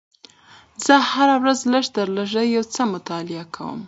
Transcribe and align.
زه 0.85 0.95
هره 1.11 1.35
ورځ 1.41 1.59
لږ 1.73 1.85
تر 1.95 2.07
لږه 2.17 2.41
یو 2.55 2.63
څه 2.73 2.81
مطالعه 2.93 3.45
کوم 3.55 3.79